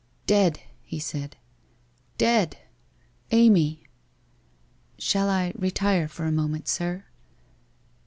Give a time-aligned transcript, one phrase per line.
[0.19, 1.35] * Dead!' he said.
[1.79, 2.57] * Dead!
[3.29, 3.83] Amy!'
[4.61, 7.05] * Shall I retire for a moment, sir?'